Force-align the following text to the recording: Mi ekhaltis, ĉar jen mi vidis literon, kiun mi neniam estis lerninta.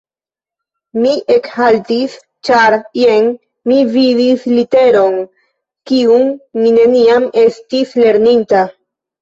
Mi 1.01 1.11
ekhaltis, 1.33 2.15
ĉar 2.49 2.77
jen 3.01 3.29
mi 3.73 3.77
vidis 3.97 4.49
literon, 4.55 5.21
kiun 5.93 6.27
mi 6.63 6.75
neniam 6.81 7.29
estis 7.47 7.97
lerninta. 8.03 8.67